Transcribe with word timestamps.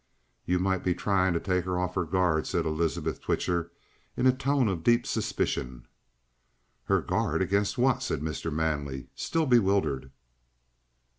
"You 0.47 0.57
might 0.57 0.83
be 0.83 0.95
trying 0.95 1.33
to 1.33 1.39
take 1.39 1.63
her 1.65 1.77
off 1.77 1.93
her 1.93 2.05
guard," 2.05 2.47
said 2.47 2.65
Elizabeth 2.65 3.21
Twitcher 3.21 3.71
in 4.17 4.25
a 4.25 4.31
tone 4.35 4.67
of 4.67 4.81
deep 4.81 5.05
suspicion. 5.05 5.87
"Her 6.85 7.01
guard 7.03 7.43
against 7.43 7.77
what?" 7.77 8.01
said 8.01 8.21
Mr. 8.21 8.51
Manley, 8.51 9.09
still 9.13 9.45
bewildered. 9.45 10.09